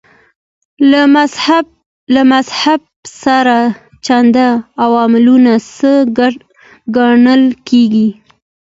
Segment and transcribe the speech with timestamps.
[2.15, 2.79] له مذهب
[3.21, 3.57] سره
[4.05, 4.37] چلند
[4.83, 5.35] عواملو
[5.69, 5.91] څخه
[6.95, 8.07] ګڼل کېږي.